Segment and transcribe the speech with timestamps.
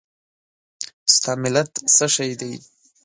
[1.15, 2.53] ستا ملت څه شی دی؟